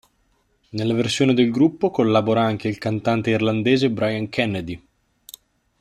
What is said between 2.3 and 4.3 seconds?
anche il cantante irlandese Brian